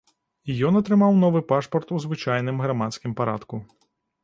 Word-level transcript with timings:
І 0.53 0.53
ён 0.69 0.79
атрымаў 0.79 1.13
новы 1.25 1.41
пашпарт 1.51 1.87
у 1.97 2.01
звычайным 2.07 2.57
грамадскім 2.67 3.17
парадку. 3.23 3.63